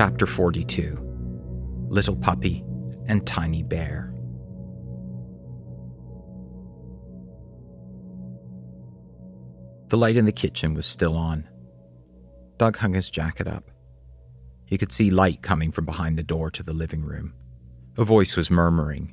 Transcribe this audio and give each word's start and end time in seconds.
Chapter 0.00 0.24
42 0.24 0.98
Little 1.90 2.16
Puppy 2.16 2.64
and 3.04 3.26
Tiny 3.26 3.62
Bear. 3.62 4.14
The 9.88 9.98
light 9.98 10.16
in 10.16 10.24
the 10.24 10.32
kitchen 10.32 10.72
was 10.72 10.86
still 10.86 11.18
on. 11.18 11.46
Doug 12.56 12.78
hung 12.78 12.94
his 12.94 13.10
jacket 13.10 13.46
up. 13.46 13.70
He 14.64 14.78
could 14.78 14.90
see 14.90 15.10
light 15.10 15.42
coming 15.42 15.70
from 15.70 15.84
behind 15.84 16.16
the 16.16 16.22
door 16.22 16.50
to 16.50 16.62
the 16.62 16.72
living 16.72 17.02
room. 17.02 17.34
A 17.98 18.04
voice 18.06 18.36
was 18.36 18.50
murmuring. 18.50 19.12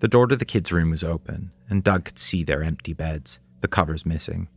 The 0.00 0.08
door 0.08 0.26
to 0.26 0.36
the 0.36 0.44
kids' 0.44 0.70
room 0.70 0.90
was 0.90 1.02
open, 1.02 1.50
and 1.70 1.82
Doug 1.82 2.04
could 2.04 2.18
see 2.18 2.44
their 2.44 2.62
empty 2.62 2.92
beds, 2.92 3.38
the 3.62 3.68
covers 3.68 4.04
missing. 4.04 4.48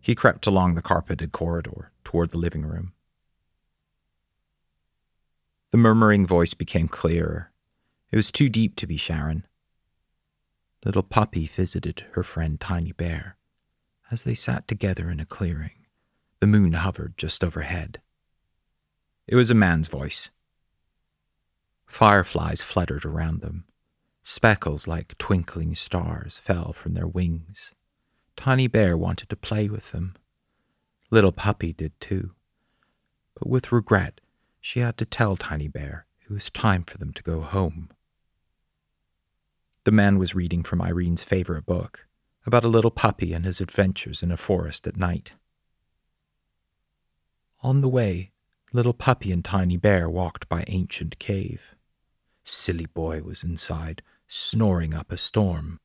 He 0.00 0.14
crept 0.14 0.46
along 0.46 0.76
the 0.76 0.80
carpeted 0.80 1.32
corridor 1.32 1.92
toward 2.04 2.30
the 2.30 2.38
living 2.38 2.64
room. 2.64 2.94
The 5.70 5.78
murmuring 5.78 6.26
voice 6.26 6.54
became 6.54 6.88
clearer. 6.88 7.52
It 8.10 8.16
was 8.16 8.32
too 8.32 8.48
deep 8.48 8.74
to 8.76 8.86
be 8.86 8.96
Sharynne. 8.96 9.42
Little 10.84 11.02
Puppy 11.02 11.46
visited 11.46 12.04
her 12.12 12.22
friend 12.22 12.58
Tiny 12.58 12.92
Bear. 12.92 13.36
As 14.10 14.22
they 14.22 14.34
sat 14.34 14.66
together 14.66 15.10
in 15.10 15.20
a 15.20 15.26
clearing, 15.26 15.86
the 16.40 16.46
moon 16.46 16.72
hovered 16.72 17.18
just 17.18 17.44
overhead. 17.44 18.00
It 19.26 19.36
was 19.36 19.50
a 19.50 19.54
man's 19.54 19.88
voice. 19.88 20.30
Fireflies 21.86 22.62
fluttered 22.62 23.04
around 23.04 23.42
them. 23.42 23.64
Speckles 24.22 24.86
like 24.86 25.18
twinkling 25.18 25.74
stars 25.74 26.38
fell 26.38 26.72
from 26.72 26.94
their 26.94 27.06
wings. 27.06 27.72
Tiny 28.36 28.68
Bear 28.68 28.96
wanted 28.96 29.28
to 29.28 29.36
play 29.36 29.68
with 29.68 29.90
them. 29.92 30.14
Little 31.10 31.32
Puppy 31.32 31.72
did 31.74 31.98
too. 32.00 32.32
But 33.34 33.48
with 33.48 33.72
regret, 33.72 34.20
she 34.60 34.80
had 34.80 34.96
to 34.98 35.04
tell 35.04 35.36
Tiny 35.36 35.68
Bear 35.68 36.06
it 36.22 36.30
was 36.30 36.50
time 36.50 36.84
for 36.84 36.98
them 36.98 37.12
to 37.12 37.22
go 37.22 37.40
home. 37.40 37.90
The 39.84 39.92
man 39.92 40.18
was 40.18 40.34
reading 40.34 40.62
from 40.62 40.82
Irene's 40.82 41.24
favorite 41.24 41.64
book 41.64 42.06
about 42.44 42.64
a 42.64 42.68
little 42.68 42.90
puppy 42.90 43.32
and 43.32 43.44
his 43.44 43.60
adventures 43.60 44.22
in 44.22 44.30
a 44.30 44.36
forest 44.36 44.86
at 44.86 44.96
night. 44.96 45.32
On 47.60 47.80
the 47.80 47.88
way, 47.88 48.32
Little 48.72 48.92
Puppy 48.92 49.32
and 49.32 49.44
Tiny 49.44 49.76
Bear 49.78 50.08
walked 50.08 50.48
by 50.48 50.64
Ancient 50.66 51.18
Cave. 51.18 51.74
Silly 52.44 52.86
Boy 52.86 53.22
was 53.22 53.42
inside, 53.42 54.02
snoring 54.26 54.92
up 54.92 55.10
a 55.10 55.16
storm. 55.16 55.80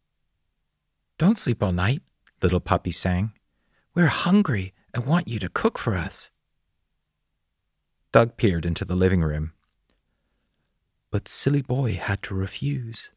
Don't 1.18 1.38
sleep 1.38 1.64
all 1.64 1.72
night, 1.72 2.02
Little 2.42 2.60
Puppy 2.60 2.92
sang. 2.92 3.32
We're 3.96 4.08
hungry 4.08 4.74
and 4.94 5.06
want 5.06 5.28
you 5.28 5.40
to 5.40 5.50
cook 5.50 5.78
for 5.78 5.96
us. 5.96 6.30
Doug 8.14 8.38
peered 8.38 8.64
into 8.64 8.86
the 8.86 8.96
living 8.96 9.24
room. 9.24 9.54
But 11.10 11.28
Silly 11.28 11.64
Boy 11.64 11.96
had 11.96 12.22
to 12.24 12.36
refuse. 12.36 13.10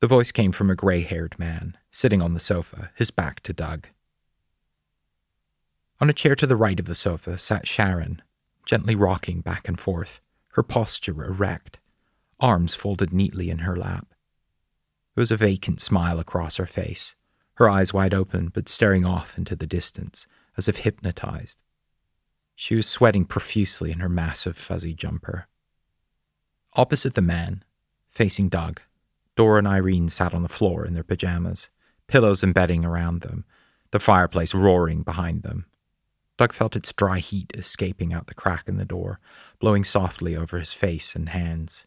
The 0.00 0.06
voice 0.06 0.32
came 0.32 0.52
from 0.52 0.70
a 0.70 0.74
gray 0.74 1.02
haired 1.02 1.38
man, 1.38 1.76
sitting 1.90 2.22
on 2.22 2.32
the 2.32 2.40
sofa, 2.40 2.90
his 2.94 3.10
back 3.10 3.40
to 3.40 3.52
Doug. 3.52 3.88
On 6.00 6.08
a 6.08 6.14
chair 6.14 6.34
to 6.34 6.46
the 6.46 6.56
right 6.56 6.80
of 6.80 6.86
the 6.86 6.94
sofa 6.94 7.36
sat 7.36 7.66
Sharynne, 7.66 8.20
gently 8.64 8.94
rocking 8.94 9.42
back 9.42 9.68
and 9.68 9.78
forth, 9.78 10.22
her 10.52 10.62
posture 10.62 11.22
erect, 11.22 11.76
arms 12.40 12.74
folded 12.74 13.12
neatly 13.12 13.50
in 13.50 13.58
her 13.58 13.76
lap. 13.76 14.06
There 15.14 15.20
was 15.20 15.30
a 15.30 15.36
vacant 15.36 15.82
smile 15.82 16.18
across 16.18 16.56
her 16.56 16.64
face, 16.64 17.14
her 17.56 17.68
eyes 17.68 17.92
wide 17.92 18.14
open 18.14 18.48
but 18.48 18.66
staring 18.66 19.04
off 19.04 19.36
into 19.36 19.54
the 19.54 19.66
distance, 19.66 20.26
as 20.56 20.68
if 20.68 20.78
hypnotized. 20.78 21.60
She 22.60 22.74
was 22.74 22.86
sweating 22.86 23.24
profusely 23.24 23.90
in 23.90 24.00
her 24.00 24.08
massive 24.10 24.54
fuzzy 24.54 24.92
jumper. 24.92 25.48
Opposite 26.74 27.14
the 27.14 27.22
man, 27.22 27.64
facing 28.10 28.50
Doug, 28.50 28.82
Dora 29.34 29.60
and 29.60 29.66
Irene 29.66 30.10
sat 30.10 30.34
on 30.34 30.42
the 30.42 30.48
floor 30.50 30.84
in 30.84 30.92
their 30.92 31.02
pajamas, 31.02 31.70
pillows 32.06 32.42
and 32.42 32.52
bedding 32.52 32.84
around 32.84 33.22
them, 33.22 33.46
the 33.92 33.98
fireplace 33.98 34.54
roaring 34.54 35.00
behind 35.02 35.42
them. 35.42 35.64
Doug 36.36 36.52
felt 36.52 36.76
its 36.76 36.92
dry 36.92 37.18
heat 37.20 37.50
escaping 37.56 38.12
out 38.12 38.26
the 38.26 38.34
crack 38.34 38.68
in 38.68 38.76
the 38.76 38.84
door, 38.84 39.20
blowing 39.58 39.82
softly 39.82 40.36
over 40.36 40.58
his 40.58 40.74
face 40.74 41.14
and 41.16 41.30
hands. 41.30 41.86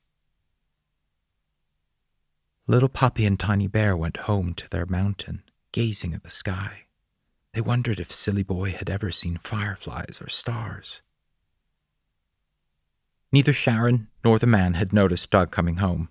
Little 2.65 2.89
Puppy 2.89 3.27
and 3.27 3.39
Tiny 3.39 3.67
Bear 3.67 3.95
went 3.95 4.25
home 4.25 4.55
to 4.55 4.67
their 4.71 4.87
mountain 4.87 5.43
gazing 5.71 6.15
at 6.15 6.23
the 6.23 6.31
sky. 6.31 6.85
They 7.53 7.61
wondered 7.61 7.99
if 7.99 8.11
Silly 8.11 8.43
Boy 8.43 8.71
had 8.71 8.89
ever 8.89 9.11
seen 9.11 9.37
fireflies 9.37 10.19
or 10.19 10.27
stars. 10.27 11.01
Neither 13.31 13.53
Sharynne 13.53 14.07
nor 14.23 14.39
the 14.39 14.47
man 14.47 14.73
had 14.73 14.91
noticed 14.91 15.29
Doug 15.29 15.51
coming 15.51 15.77
home. 15.77 16.09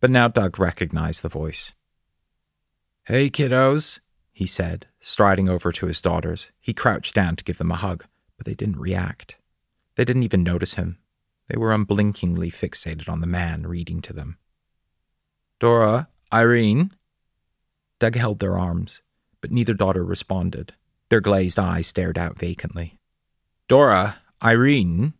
But 0.00 0.10
now 0.10 0.28
Doug 0.28 0.58
recognized 0.58 1.22
the 1.22 1.28
voice. 1.28 1.72
Hey, 3.04 3.30
kiddos, 3.30 4.00
he 4.32 4.46
said, 4.46 4.86
striding 5.00 5.48
over 5.48 5.72
to 5.72 5.86
his 5.86 6.00
daughters. 6.00 6.50
He 6.60 6.74
crouched 6.74 7.14
down 7.14 7.36
to 7.36 7.44
give 7.44 7.58
them 7.58 7.72
a 7.72 7.76
hug, 7.76 8.04
but 8.36 8.46
they 8.46 8.54
didn't 8.54 8.78
react. 8.78 9.36
They 9.96 10.04
didn't 10.04 10.24
even 10.24 10.42
notice 10.42 10.74
him. 10.74 10.98
They 11.48 11.56
were 11.56 11.72
unblinkingly 11.72 12.50
fixated 12.50 13.08
on 13.08 13.20
the 13.20 13.26
man 13.26 13.66
reading 13.66 14.02
to 14.02 14.12
them. 14.12 14.38
Dora, 15.58 16.08
Irene, 16.32 16.92
Doug 17.98 18.16
held 18.16 18.40
their 18.40 18.58
arms, 18.58 19.00
but 19.46 19.52
neither 19.52 19.74
daughter 19.74 20.04
responded. 20.04 20.74
Their 21.08 21.20
glazed 21.20 21.56
eyes 21.56 21.86
stared 21.86 22.18
out 22.18 22.36
vacantly. 22.36 22.98
Dora, 23.68 24.18
Irene. 24.42 25.14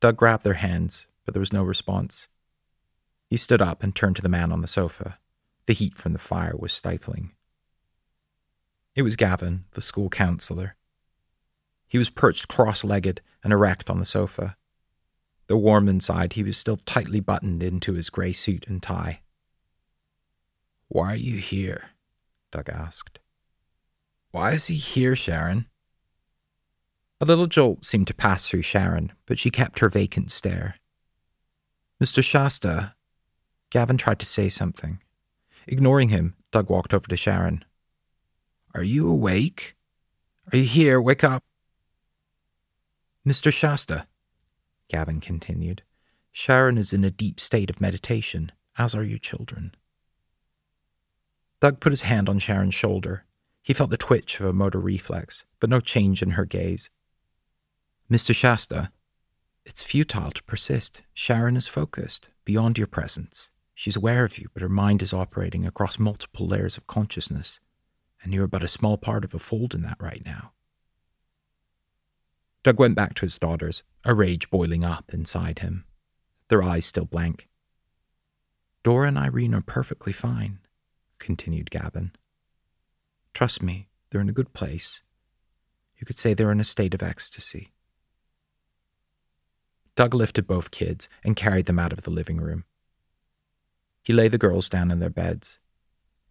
Doug 0.00 0.16
grabbed 0.16 0.42
their 0.42 0.54
hands, 0.54 1.06
but 1.24 1.34
there 1.34 1.40
was 1.40 1.52
no 1.52 1.62
response. 1.62 2.26
He 3.30 3.36
stood 3.36 3.62
up 3.62 3.84
and 3.84 3.94
turned 3.94 4.16
to 4.16 4.22
the 4.22 4.28
man 4.28 4.50
on 4.50 4.60
the 4.60 4.66
sofa. 4.66 5.18
The 5.66 5.72
heat 5.72 5.94
from 5.94 6.14
the 6.14 6.18
fire 6.18 6.56
was 6.58 6.72
stifling. 6.72 7.30
It 8.96 9.02
was 9.02 9.14
Gavin, 9.14 9.66
the 9.70 9.82
school 9.82 10.08
counselor. 10.08 10.74
He 11.86 11.96
was 11.96 12.10
perched 12.10 12.48
cross 12.48 12.82
legged 12.82 13.20
and 13.44 13.52
erect 13.52 13.88
on 13.88 14.00
the 14.00 14.04
sofa. 14.04 14.56
Though 15.46 15.58
warm 15.58 15.88
inside, 15.88 16.32
he 16.32 16.42
was 16.42 16.56
still 16.56 16.78
tightly 16.78 17.20
buttoned 17.20 17.62
into 17.62 17.92
his 17.92 18.10
grey 18.10 18.32
suit 18.32 18.66
and 18.66 18.82
tie. 18.82 19.20
Why 20.88 21.12
are 21.12 21.16
you 21.16 21.36
here? 21.36 21.90
Doug 22.50 22.68
asked. 22.68 23.20
Why 24.30 24.52
is 24.52 24.66
he 24.66 24.74
here, 24.74 25.12
Sharynne? 25.12 25.66
A 27.20 27.24
little 27.24 27.46
jolt 27.46 27.84
seemed 27.84 28.06
to 28.08 28.14
pass 28.14 28.46
through 28.46 28.62
Sharynne, 28.62 29.10
but 29.26 29.38
she 29.38 29.50
kept 29.50 29.80
her 29.80 29.88
vacant 29.88 30.30
stare. 30.30 30.76
Mr. 32.02 32.22
Shasta. 32.22 32.94
Gavin 33.70 33.96
tried 33.96 34.20
to 34.20 34.26
say 34.26 34.48
something. 34.48 35.00
Ignoring 35.66 36.08
him, 36.10 36.34
Doug 36.52 36.70
walked 36.70 36.94
over 36.94 37.06
to 37.08 37.16
Sharynne. 37.16 37.62
Are 38.74 38.82
you 38.82 39.08
awake? 39.08 39.76
Are 40.52 40.56
you 40.56 40.64
here? 40.64 41.00
Wake 41.00 41.24
up. 41.24 41.42
Mr. 43.26 43.52
Shasta, 43.52 44.06
Gavin 44.88 45.20
continued, 45.20 45.82
Sharynne 46.34 46.78
is 46.78 46.94
in 46.94 47.04
a 47.04 47.10
deep 47.10 47.38
state 47.38 47.68
of 47.68 47.80
meditation, 47.80 48.52
as 48.78 48.94
are 48.94 49.04
your 49.04 49.18
children. 49.18 49.74
Doug 51.60 51.80
put 51.80 51.92
his 51.92 52.02
hand 52.02 52.28
on 52.28 52.38
Sharynne's 52.38 52.74
shoulder. 52.74 53.24
He 53.62 53.74
felt 53.74 53.90
the 53.90 53.96
twitch 53.96 54.40
of 54.40 54.46
a 54.46 54.52
motor 54.52 54.80
reflex, 54.80 55.44
but 55.60 55.70
no 55.70 55.80
change 55.80 56.22
in 56.22 56.30
her 56.30 56.44
gaze. 56.44 56.90
Mr. 58.10 58.34
Shasta, 58.34 58.90
it's 59.64 59.82
futile 59.82 60.30
to 60.30 60.42
persist. 60.44 61.02
Sharynne 61.14 61.56
is 61.56 61.68
focused, 61.68 62.28
beyond 62.44 62.78
your 62.78 62.86
presence. 62.86 63.50
She's 63.74 63.96
aware 63.96 64.24
of 64.24 64.38
you, 64.38 64.48
but 64.54 64.62
her 64.62 64.68
mind 64.68 65.02
is 65.02 65.12
operating 65.12 65.66
across 65.66 65.98
multiple 65.98 66.46
layers 66.46 66.76
of 66.76 66.86
consciousness, 66.86 67.60
and 68.22 68.32
you're 68.32 68.46
but 68.46 68.64
a 68.64 68.68
small 68.68 68.96
part 68.96 69.24
of 69.24 69.34
a 69.34 69.38
fold 69.38 69.74
in 69.74 69.82
that 69.82 70.00
right 70.00 70.24
now. 70.24 70.52
Doug 72.64 72.78
went 72.78 72.94
back 72.96 73.14
to 73.14 73.26
his 73.26 73.38
daughters, 73.38 73.82
a 74.04 74.14
rage 74.14 74.50
boiling 74.50 74.84
up 74.84 75.12
inside 75.12 75.60
him, 75.60 75.84
their 76.48 76.62
eyes 76.62 76.86
still 76.86 77.04
blank. 77.04 77.48
Dora 78.82 79.08
and 79.08 79.18
Irene 79.18 79.54
are 79.54 79.60
perfectly 79.60 80.12
fine 80.12 80.60
continued 81.18 81.70
Gavin. 81.70 82.12
Trust 83.38 83.62
me, 83.62 83.86
they're 84.10 84.20
in 84.20 84.28
a 84.28 84.32
good 84.32 84.52
place. 84.52 85.00
You 85.96 86.04
could 86.04 86.16
say 86.16 86.34
they're 86.34 86.50
in 86.50 86.58
a 86.58 86.64
state 86.64 86.92
of 86.92 87.04
ecstasy. 87.04 87.70
Doug 89.94 90.12
lifted 90.12 90.48
both 90.48 90.72
kids 90.72 91.08
and 91.22 91.36
carried 91.36 91.66
them 91.66 91.78
out 91.78 91.92
of 91.92 92.02
the 92.02 92.10
living 92.10 92.38
room. 92.38 92.64
He 94.02 94.12
laid 94.12 94.32
the 94.32 94.38
girls 94.38 94.68
down 94.68 94.90
in 94.90 94.98
their 94.98 95.08
beds. 95.08 95.60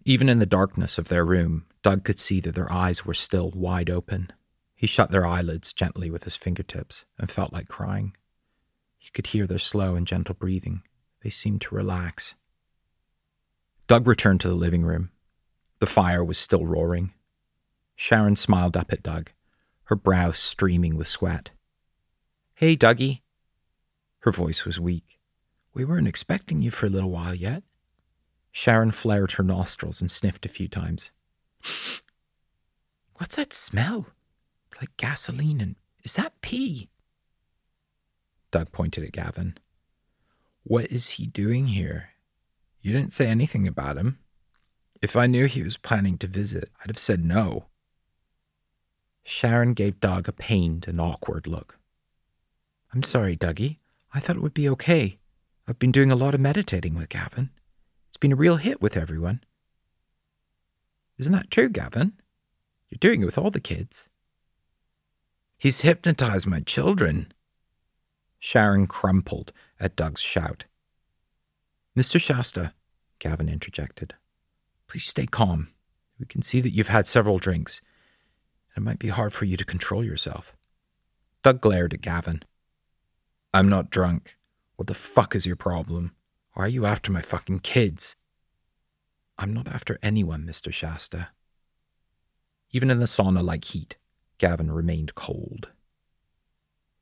Even 0.03 0.27
in 0.27 0.39
the 0.39 0.45
darkness 0.45 0.97
of 0.97 1.07
their 1.07 1.23
room, 1.23 1.65
Doug 1.81 2.03
could 2.03 2.19
see 2.19 2.41
that 2.41 2.55
their 2.55 2.69
eyes 2.69 3.05
were 3.05 3.13
still 3.13 3.51
wide 3.51 3.89
open. 3.89 4.29
He 4.75 4.85
shut 4.85 5.09
their 5.09 5.25
eyelids 5.25 5.71
gently 5.71 6.09
with 6.09 6.25
his 6.25 6.35
fingertips 6.35 7.05
and 7.17 7.31
felt 7.31 7.53
like 7.53 7.69
crying. 7.69 8.17
He 8.97 9.11
could 9.11 9.27
hear 9.27 9.47
their 9.47 9.59
slow 9.59 9.95
and 9.95 10.05
gentle 10.05 10.35
breathing. 10.35 10.81
They 11.23 11.29
seemed 11.29 11.61
to 11.61 11.75
relax 11.75 12.35
Doug 13.87 14.05
returned 14.05 14.41
to 14.41 14.49
the 14.49 14.55
living 14.55 14.83
room. 14.83 15.11
The 15.79 15.87
fire 15.87 16.23
was 16.23 16.37
still 16.37 16.65
roaring. 16.65 17.13
Sharynne 17.97 18.37
smiled 18.37 18.75
up 18.75 18.91
at 18.91 19.03
Doug, 19.03 19.31
her 19.85 19.95
brow 19.95 20.31
streaming 20.31 20.97
with 20.97 21.07
sweat. 21.07 21.51
Hey, 22.55 22.75
Dougie. 22.75 23.21
Her 24.19 24.31
voice 24.31 24.65
was 24.65 24.79
weak. 24.79 25.19
We 25.73 25.85
weren't 25.85 26.07
expecting 26.07 26.61
you 26.61 26.71
for 26.71 26.87
a 26.87 26.89
little 26.89 27.11
while 27.11 27.35
yet. 27.35 27.63
Sharynne 28.53 28.93
flared 28.93 29.33
her 29.33 29.43
nostrils 29.43 30.01
and 30.01 30.09
sniffed 30.09 30.45
a 30.45 30.49
few 30.49 30.67
times. 30.67 31.11
What's 33.15 33.35
that 33.35 33.53
smell? 33.53 34.07
It's 34.67 34.81
like 34.81 34.97
gasoline 34.97 35.61
and. 35.61 35.75
Is 36.03 36.15
that 36.15 36.39
pee? 36.41 36.89
Doug 38.49 38.71
pointed 38.71 39.03
at 39.03 39.11
Gavin. 39.11 39.57
What 40.63 40.85
is 40.91 41.11
he 41.11 41.27
doing 41.27 41.67
here? 41.67 42.09
You 42.81 42.93
didn't 42.93 43.11
say 43.11 43.27
anything 43.27 43.67
about 43.67 43.97
him. 43.97 44.19
If 45.01 45.15
I 45.15 45.27
knew 45.27 45.45
he 45.45 45.61
was 45.61 45.77
planning 45.77 46.17
to 46.19 46.27
visit, 46.27 46.71
I'd 46.81 46.89
have 46.89 46.97
said 46.97 47.23
no. 47.23 47.65
Sharynne 49.25 49.75
gave 49.75 49.99
Doug 49.99 50.27
a 50.27 50.31
pained 50.31 50.87
and 50.87 50.99
awkward 50.99 51.45
look. 51.45 51.77
I'm 52.93 53.03
sorry, 53.03 53.35
Dougie. 53.35 53.77
I 54.13 54.19
thought 54.19 54.37
it 54.37 54.41
would 54.41 54.53
be 54.53 54.69
okay. 54.69 55.19
I've 55.67 55.79
been 55.79 55.91
doing 55.91 56.11
a 56.11 56.15
lot 56.15 56.33
of 56.33 56.39
meditating 56.39 56.95
with 56.95 57.09
Gavin. 57.09 57.49
It's 58.07 58.17
been 58.17 58.31
a 58.31 58.37
real 58.37 58.55
hit 58.55 58.81
with 58.81 58.95
everyone. 58.95 59.43
Isn't 61.17 61.33
that 61.33 61.51
true, 61.51 61.69
Gavin? 61.69 62.13
You're 62.89 62.99
doing 62.99 63.21
it 63.21 63.25
with 63.25 63.37
all 63.37 63.51
the 63.51 63.59
kids. 63.59 64.07
He's 65.57 65.81
hypnotized 65.81 66.47
my 66.47 66.61
children. 66.61 67.33
Sharynne 68.41 68.87
crumpled 68.87 69.51
at 69.79 69.95
Doug's 69.95 70.21
shout. 70.21 70.65
Mr. 71.97 72.21
Shasta, 72.21 72.73
Gavin 73.19 73.49
interjected, 73.49 74.13
please 74.87 75.05
stay 75.05 75.25
calm. 75.25 75.69
We 76.19 76.25
can 76.25 76.41
see 76.41 76.61
that 76.61 76.71
you've 76.71 76.87
had 76.87 77.07
several 77.07 77.39
drinks. 77.39 77.81
And 78.75 78.83
it 78.83 78.85
might 78.85 78.99
be 78.99 79.09
hard 79.09 79.33
for 79.33 79.45
you 79.45 79.57
to 79.57 79.65
control 79.65 80.03
yourself. 80.03 80.55
Doug 81.43 81.61
glared 81.61 81.93
at 81.93 82.01
Gavin. 82.01 82.43
I'm 83.53 83.69
not 83.69 83.89
drunk. 83.89 84.35
What 84.75 84.87
the 84.87 84.93
fuck 84.93 85.35
is 85.35 85.45
your 85.45 85.55
problem? 85.55 86.13
Why 86.53 86.65
are 86.65 86.69
you 86.69 86.85
after 86.85 87.11
my 87.11 87.21
fucking 87.21 87.59
kids? 87.59 88.15
I'm 89.37 89.53
not 89.53 89.67
after 89.67 89.99
anyone, 90.01 90.43
Mr. 90.43 90.73
Shasta. 90.73 91.29
Even 92.71 92.89
in 92.89 92.99
the 92.99 93.05
sauna 93.05 93.43
like 93.43 93.65
heat, 93.65 93.95
Gavin 94.37 94.71
remained 94.71 95.15
cold. 95.15 95.69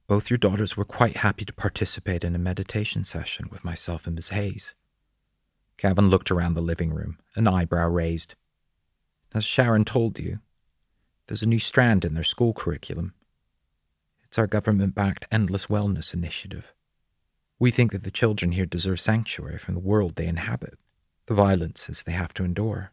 Both 0.08 0.30
your 0.30 0.38
daughters 0.38 0.78
were 0.78 0.86
quite 0.86 1.18
happy 1.18 1.46
to 1.46 1.54
participate 1.54 2.24
in 2.24 2.36
a 2.36 2.40
meditation 2.40 3.04
session 3.04 3.48
with 3.50 3.64
myself 3.64 4.06
and 4.06 4.16
Miss 4.16 4.30
Hayes. 4.30 4.76
Gavin 5.78 6.10
looked 6.10 6.32
around 6.32 6.54
the 6.54 6.62
living 6.62 6.94
room, 6.94 7.20
an 7.36 7.48
eyebrow 7.48 7.88
raised. 7.88 8.36
As 9.34 9.44
Sharynne 9.44 9.86
told 9.86 10.18
you, 10.18 10.40
there's 11.28 11.44
a 11.44 11.48
new 11.48 11.60
strand 11.60 12.06
in 12.06 12.14
their 12.14 12.24
school 12.24 12.54
curriculum. 12.54 13.14
It's 14.24 14.38
our 14.38 14.48
government 14.48 14.96
backed 14.96 15.28
Endless 15.32 15.66
Wellness 15.66 16.14
Initiative. 16.14 16.74
We 17.60 17.72
think 17.72 17.92
that 17.92 18.04
the 18.04 18.12
children 18.12 18.52
here 18.52 18.66
deserve 18.66 19.00
sanctuary 19.00 19.58
from 19.58 19.76
the 19.76 19.80
world 19.80 20.16
they 20.16 20.28
inhabit, 20.28 20.78
the 21.26 21.34
violences 21.34 22.04
they 22.04 22.12
have 22.12 22.34
to 22.36 22.44
endure. 22.44 22.92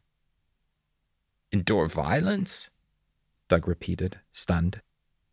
Endure 1.53 1.89
violence? 1.89 2.71
Doug 3.49 3.69
repeated, 3.69 4.21
stunned. 4.31 4.81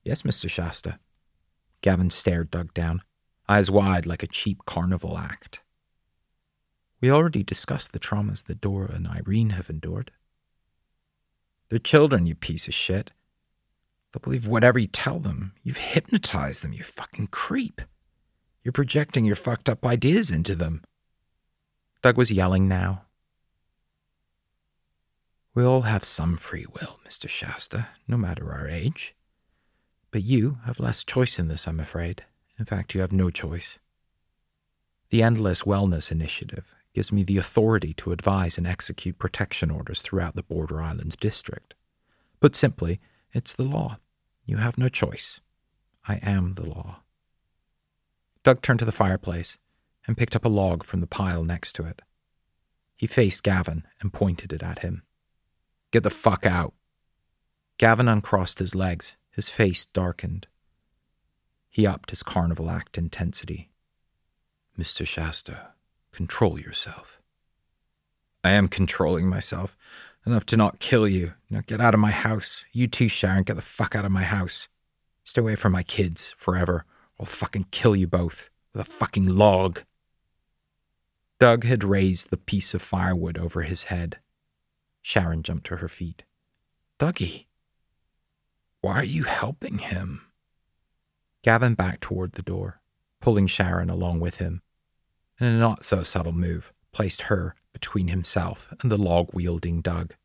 Yes, 0.04 0.24
Mr. 0.24 0.50
Shasta. 0.50 1.00
Gavin 1.82 2.10
stared 2.10 2.52
Doug 2.52 2.74
down, 2.74 3.02
eyes 3.48 3.72
wide 3.72 4.06
like 4.06 4.24
a 4.24 4.28
cheap 4.28 4.66
carnival 4.66 5.18
act. 5.18 5.62
We 7.02 7.12
already 7.12 7.44
discussed 7.44 7.94
the 7.94 8.00
traumas 8.00 8.46
that 8.46 8.62
Dora 8.62 8.92
and 8.92 9.08
Irene 9.08 9.52
have 9.52 9.70
endured. 9.70 10.12
They're 11.70 11.80
children, 11.80 12.26
you 12.26 12.36
piece 12.36 12.68
of 12.68 12.74
shit. 12.74 13.12
They'll 14.12 14.22
believe 14.22 14.48
whatever 14.48 14.80
you 14.80 14.88
tell 14.88 15.20
them. 15.20 15.54
You've 15.64 15.78
hypnotized 15.78 16.64
them, 16.64 16.74
you 16.74 16.84
fucking 16.84 17.28
creep. 17.28 17.82
You're 18.64 18.72
projecting 18.72 19.24
your 19.24 19.36
fucked 19.36 19.70
up 19.70 19.86
ideas 19.86 20.32
into 20.32 20.56
them. 20.56 20.84
Doug 22.02 22.18
was 22.18 22.32
yelling 22.32 22.68
now. 22.68 23.04
We 25.54 25.64
all 25.64 25.82
have 25.82 26.04
some 26.04 26.38
free 26.38 26.66
will, 26.74 27.00
Mr. 27.08 27.30
Shasta, 27.30 27.90
no 28.08 28.18
matter 28.18 28.52
our 28.52 28.68
age. 28.68 29.16
But 30.12 30.24
you 30.24 30.60
have 30.66 30.80
less 30.80 31.04
choice 31.04 31.40
in 31.40 31.48
this, 31.48 31.68
I'm 31.68 31.80
afraid. 31.80 32.24
In 32.58 32.66
fact, 32.66 32.94
you 32.94 33.02
have 33.02 33.12
no 33.12 33.30
choice. 33.30 33.80
The 35.12 35.24
Endless 35.24 35.64
Wellness 35.64 36.12
Initiative 36.12 36.74
gives 36.94 37.12
me 37.12 37.24
the 37.24 37.38
authority 37.38 37.94
to 37.94 38.12
advise 38.12 38.58
and 38.58 38.66
execute 38.66 39.20
protection 39.20 39.70
orders 39.70 40.02
throughout 40.02 40.36
the 40.36 40.44
Border 40.44 40.82
Islands 40.82 41.16
District. 41.16 41.74
Put 42.40 42.56
simply, 42.56 43.00
it's 43.34 43.54
the 43.54 43.64
law. 43.64 44.00
You 44.46 44.58
have 44.58 44.78
no 44.78 44.90
choice. 44.90 45.40
I 46.08 46.16
am 46.16 46.56
the 46.56 46.66
law. 46.66 47.02
Doug 48.44 48.62
turned 48.62 48.80
to 48.80 48.86
the 48.86 48.92
fireplace 48.92 49.58
and 50.08 50.18
picked 50.18 50.36
up 50.36 50.46
a 50.46 50.50
log 50.50 50.84
from 50.84 51.02
the 51.02 51.08
pile 51.08 51.44
next 51.44 51.74
to 51.74 51.86
it. 51.86 52.02
He 52.96 53.08
faced 53.08 53.44
Gavin 53.44 53.86
and 54.02 54.12
pointed 54.12 54.52
it 54.52 54.64
at 54.64 54.80
him. 54.80 55.04
Get 55.92 56.04
the 56.04 56.10
fuck 56.10 56.46
out. 56.46 56.74
Gavin 57.78 58.08
uncrossed 58.08 58.60
his 58.60 58.76
legs 58.76 59.16
his 59.40 59.50
face 59.50 59.86
darkened. 59.86 60.48
He 61.70 61.88
upped 61.88 62.10
his 62.10 62.24
carnival 62.24 62.70
act 62.70 62.98
intensity. 62.98 63.72
Mr. 64.78 65.08
Shasta, 65.08 65.70
control 66.20 66.60
yourself. 66.60 67.22
I 68.44 68.50
am 68.50 68.68
controlling 68.68 69.30
myself 69.30 69.78
enough 70.26 70.46
to 70.48 70.58
not 70.58 70.80
kill 70.80 71.08
you. 71.08 71.36
Now 71.50 71.62
get 71.66 71.80
out 71.80 71.94
of 71.94 72.02
my 72.02 72.12
house. 72.12 72.66
You 72.74 72.90
too, 72.90 73.06
Sharynne, 73.06 73.46
get 73.46 73.56
the 73.56 73.62
fuck 73.62 73.96
out 73.96 74.04
of 74.04 74.12
my 74.12 74.24
house. 74.24 74.68
Stay 75.24 75.40
away 75.40 75.56
from 75.56 75.72
my 75.72 75.82
kids 75.82 76.36
forever. 76.38 76.84
I'll 77.18 77.26
fucking 77.26 77.68
kill 77.72 77.96
you 77.96 78.06
both 78.06 78.50
with 78.74 78.86
a 78.86 78.92
fucking 78.92 79.28
log. 79.28 79.84
Doug 81.40 81.64
had 81.64 81.86
raised 81.86 82.32
the 82.32 82.44
piece 82.52 82.74
of 82.74 82.82
firewood 82.82 83.38
over 83.38 83.62
his 83.62 83.84
head. 83.84 84.18
Sharynne 85.02 85.42
jumped 85.42 85.68
to 85.68 85.78
her 85.78 85.88
feet. 85.88 86.24
Dougie, 87.00 87.46
why 88.82 88.96
are 88.96 89.06
you 89.06 89.24
helping 89.24 89.78
him? 89.78 90.26
Gavin 91.44 91.76
backed 91.76 92.02
toward 92.02 92.34
the 92.34 92.42
door, 92.42 92.82
pulling 93.22 93.48
Sharynne 93.48 93.90
along 93.90 94.20
with 94.20 94.40
him. 94.40 94.64
In 95.40 95.48
a 95.48 95.58
not 95.58 95.86
so 95.86 96.04
subtle 96.04 96.34
move, 96.34 96.74
placed 96.92 97.24
her 97.24 97.56
between 97.72 98.10
himself 98.10 98.74
and 98.82 98.92
the 98.92 98.98
log 98.98 99.30
wielding 99.34 99.82
Doug. 99.82 100.16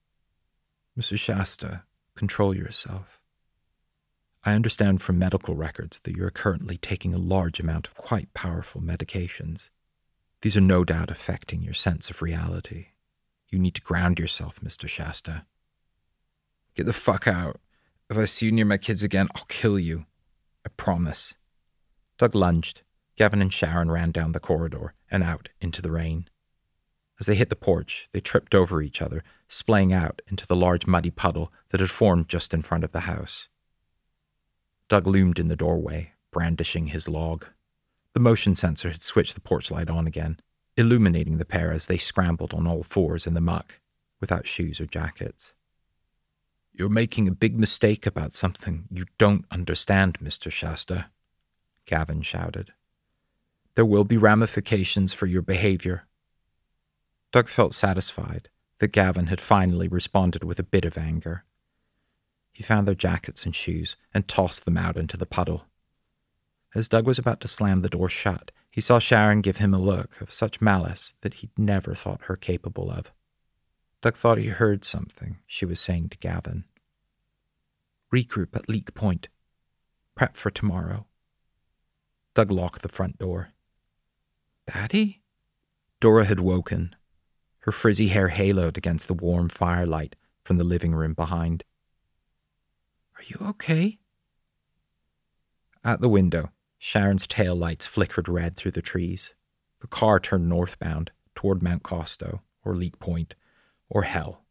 Mr. 0.98 1.18
Shasta, 1.18 1.82
control 2.16 2.54
yourself. 2.56 3.20
I 4.44 4.54
understand 4.54 5.02
from 5.02 5.18
medical 5.18 5.54
records 5.54 6.00
that 6.00 6.16
you 6.16 6.24
are 6.24 6.30
currently 6.30 6.76
taking 6.76 7.14
a 7.14 7.18
large 7.18 7.60
amount 7.60 7.86
of 7.86 7.94
quite 7.94 8.34
powerful 8.34 8.80
medications. 8.80 9.70
These 10.42 10.56
are 10.56 10.60
no 10.60 10.84
doubt 10.84 11.10
affecting 11.10 11.62
your 11.62 11.74
sense 11.74 12.10
of 12.10 12.20
reality. 12.20 12.88
You 13.48 13.58
need 13.58 13.74
to 13.76 13.80
ground 13.80 14.18
yourself, 14.18 14.60
Mr. 14.60 14.88
Shasta. 14.88 15.46
Get 16.74 16.86
the 16.86 16.92
fuck 16.92 17.26
out. 17.26 17.60
If 18.10 18.18
I 18.18 18.24
see 18.26 18.46
you 18.46 18.52
near 18.52 18.64
my 18.64 18.76
kids 18.76 19.02
again, 19.02 19.28
I'll 19.34 19.46
kill 19.46 19.78
you. 19.78 20.06
I 20.66 20.70
promise. 20.76 21.34
Doug 22.18 22.34
lunged. 22.34 22.82
Gavin 23.16 23.40
and 23.40 23.50
Sharynne 23.50 23.90
ran 23.90 24.10
down 24.10 24.32
the 24.32 24.40
corridor 24.40 24.94
and 25.10 25.22
out 25.22 25.48
into 25.60 25.80
the 25.80 25.90
rain. 25.90 26.28
As 27.20 27.26
they 27.26 27.36
hit 27.36 27.48
the 27.48 27.56
porch, 27.56 28.08
they 28.12 28.20
tripped 28.20 28.54
over 28.54 28.82
each 28.82 29.00
other, 29.00 29.22
splaying 29.46 29.92
out 29.92 30.20
into 30.28 30.46
the 30.46 30.56
large 30.56 30.86
muddy 30.86 31.10
puddle 31.10 31.52
that 31.68 31.80
had 31.80 31.90
formed 31.90 32.28
just 32.28 32.52
in 32.52 32.62
front 32.62 32.82
of 32.82 32.92
the 32.92 33.00
house. 33.00 33.48
Doug 34.88 35.06
loomed 35.06 35.38
in 35.38 35.48
the 35.48 35.56
doorway, 35.56 36.12
brandishing 36.32 36.88
his 36.88 37.08
log. 37.08 37.46
The 38.14 38.20
motion 38.20 38.56
sensor 38.56 38.90
had 38.90 39.02
switched 39.02 39.34
the 39.34 39.40
porch 39.40 39.70
light 39.70 39.88
on 39.88 40.06
again, 40.06 40.40
illuminating 40.76 41.38
the 41.38 41.44
pair 41.44 41.70
as 41.70 41.86
they 41.86 41.98
scrambled 41.98 42.52
on 42.52 42.66
all 42.66 42.82
fours 42.82 43.26
in 43.26 43.34
the 43.34 43.40
muck, 43.40 43.80
without 44.20 44.46
shoes 44.46 44.80
or 44.80 44.86
jackets. 44.86 45.54
You're 46.72 46.88
making 46.88 47.28
a 47.28 47.32
big 47.32 47.56
mistake 47.56 48.06
about 48.06 48.34
something 48.34 48.88
you 48.90 49.04
don't 49.18 49.44
understand, 49.52 50.18
Mr. 50.18 50.50
Shasta, 50.50 51.06
Gavin 51.86 52.22
shouted. 52.22 52.72
There 53.74 53.84
will 53.84 54.04
be 54.04 54.16
ramifications 54.16 55.12
for 55.12 55.26
your 55.26 55.42
behavior. 55.42 56.06
Doug 57.32 57.48
felt 57.48 57.74
satisfied 57.74 58.48
that 58.78 58.92
Gavin 58.92 59.26
had 59.26 59.40
finally 59.40 59.88
responded 59.88 60.44
with 60.44 60.60
a 60.60 60.64
bit 60.64 60.84
of 60.84 60.96
anger. 60.96 61.44
He 62.52 62.62
found 62.62 62.86
their 62.86 62.94
jackets 62.94 63.44
and 63.44 63.54
shoes 63.54 63.96
and 64.12 64.28
tossed 64.28 64.64
them 64.64 64.76
out 64.76 64.96
into 64.96 65.16
the 65.16 65.26
puddle. 65.26 65.64
As 66.74 66.88
Doug 66.88 67.06
was 67.06 67.18
about 67.18 67.40
to 67.40 67.48
slam 67.48 67.80
the 67.80 67.88
door 67.88 68.08
shut, 68.08 68.52
he 68.70 68.80
saw 68.80 68.98
Sharynne 68.98 69.42
give 69.42 69.56
him 69.56 69.74
a 69.74 69.78
look 69.78 70.20
of 70.20 70.30
such 70.30 70.60
malice 70.60 71.14
that 71.22 71.34
he'd 71.34 71.56
never 71.56 71.94
thought 71.94 72.24
her 72.24 72.36
capable 72.36 72.90
of. 72.90 73.12
Doug 74.00 74.16
thought 74.16 74.38
he 74.38 74.48
heard 74.48 74.84
something 74.84 75.38
she 75.46 75.64
was 75.64 75.80
saying 75.80 76.10
to 76.10 76.18
Gavin. 76.18 76.64
Regroup 78.12 78.54
at 78.54 78.68
Leak 78.68 78.94
Point. 78.94 79.28
Prep 80.14 80.36
for 80.36 80.50
tomorrow. 80.50 81.06
Doug 82.34 82.50
locked 82.50 82.82
the 82.82 82.88
front 82.88 83.18
door. 83.18 83.53
Daddy? 84.66 85.22
Dora 86.00 86.24
had 86.24 86.40
woken, 86.40 86.94
her 87.60 87.72
frizzy 87.72 88.08
hair 88.08 88.28
haloed 88.28 88.76
against 88.76 89.08
the 89.08 89.14
warm 89.14 89.48
firelight 89.48 90.16
from 90.42 90.58
the 90.58 90.64
living 90.64 90.94
room 90.94 91.14
behind. 91.14 91.64
Are 93.16 93.22
you 93.24 93.38
okay? 93.48 93.98
At 95.82 96.02
the 96.02 96.10
window, 96.10 96.50
Sharynne's 96.78 97.26
tail 97.26 97.56
lights 97.56 97.86
flickered 97.86 98.28
red 98.28 98.56
through 98.56 98.72
the 98.72 98.82
trees. 98.82 99.34
The 99.80 99.86
car 99.86 100.20
turned 100.20 100.48
northbound 100.48 101.10
toward 101.34 101.62
Mount 101.62 101.82
Costo, 101.82 102.40
or 102.62 102.74
Leak 102.74 102.98
Point, 102.98 103.34
or 103.88 104.02
hell, 104.02 104.44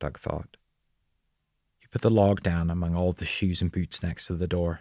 Doug 0.00 0.18
thought. 0.18 0.56
He 1.78 1.86
put 1.86 2.02
the 2.02 2.10
log 2.10 2.42
down 2.42 2.70
among 2.70 2.96
all 2.96 3.12
the 3.12 3.24
shoes 3.24 3.62
and 3.62 3.70
boots 3.70 4.02
next 4.02 4.26
to 4.26 4.34
the 4.34 4.48
door. 4.48 4.80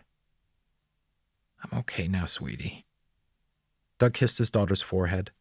I'm 1.64 1.78
okay 1.80 2.08
now, 2.08 2.26
sweetie. 2.26 2.87
Doug 4.00 4.14
kissed 4.14 4.38
his 4.38 4.52
daughter's 4.52 4.82
forehead. 4.82 5.32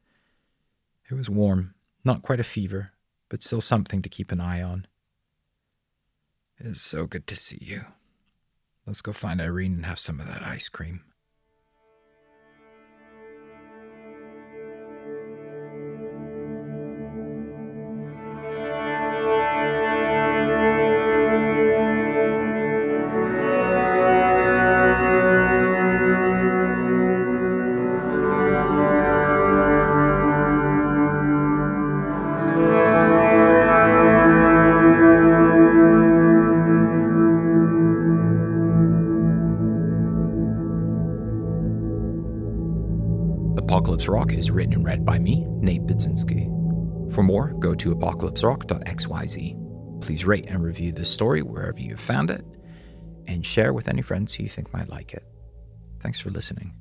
It 1.10 1.14
was 1.14 1.28
warm, 1.28 1.74
not 2.04 2.22
quite 2.22 2.40
a 2.40 2.44
fever, 2.44 2.92
but 3.28 3.42
still 3.42 3.60
something 3.60 4.02
to 4.02 4.08
keep 4.08 4.32
an 4.32 4.40
eye 4.40 4.62
on. 4.62 4.86
It 6.58 6.66
is 6.66 6.80
so 6.80 7.06
good 7.06 7.26
to 7.26 7.36
see 7.36 7.58
you. 7.60 7.84
Let's 8.86 9.02
go 9.02 9.12
find 9.12 9.40
Irene 9.40 9.74
and 9.74 9.86
have 9.86 9.98
some 9.98 10.20
of 10.20 10.26
that 10.26 10.42
ice 10.42 10.68
cream. 10.68 11.04
Apocalypse 43.56 44.08
Rock 44.08 44.32
is 44.32 44.50
written 44.50 44.74
and 44.74 44.84
read 44.84 45.04
by 45.04 45.18
me, 45.18 45.46
Nate 45.48 45.86
Budzinski. 45.86 46.52
For 47.14 47.22
more, 47.22 47.52
go 47.54 47.74
to 47.74 47.94
apocalypserock.xyz. 47.94 50.02
Please 50.02 50.24
rate 50.24 50.46
and 50.46 50.62
review 50.62 50.92
this 50.92 51.10
story 51.10 51.42
wherever 51.42 51.78
you 51.78 51.96
found 51.96 52.30
it, 52.30 52.44
and 53.26 53.44
share 53.44 53.72
with 53.72 53.88
any 53.88 54.02
friends 54.02 54.34
who 54.34 54.42
you 54.42 54.48
think 54.48 54.72
might 54.72 54.88
like 54.88 55.14
it. 55.14 55.24
Thanks 56.00 56.20
for 56.20 56.30
listening. 56.30 56.74